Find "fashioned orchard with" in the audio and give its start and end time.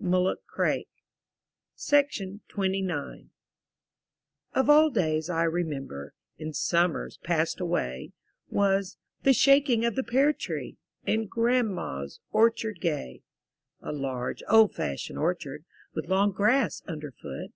14.76-16.06